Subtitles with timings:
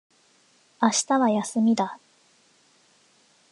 [0.81, 1.99] 明日は休みだ。